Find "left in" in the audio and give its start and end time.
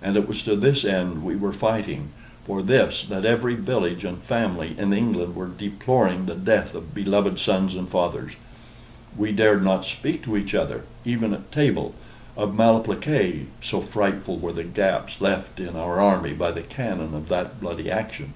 15.20-15.74